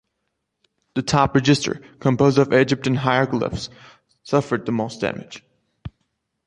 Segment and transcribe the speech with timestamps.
[0.95, 3.69] The top register, composed of Egyptian hieroglyphs,
[4.23, 5.43] suffered the most damage.